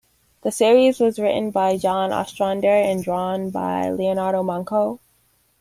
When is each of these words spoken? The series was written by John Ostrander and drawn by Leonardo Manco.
The 0.41 0.49
series 0.51 0.99
was 0.99 1.19
written 1.19 1.51
by 1.51 1.77
John 1.77 2.11
Ostrander 2.11 2.67
and 2.73 3.03
drawn 3.03 3.51
by 3.51 3.91
Leonardo 3.91 4.41
Manco. 4.41 4.99